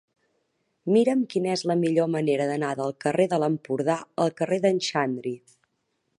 [0.95, 5.37] Mira'm quina és la millor manera d'anar del carrer de l'Empordà al carrer d'en Xandri.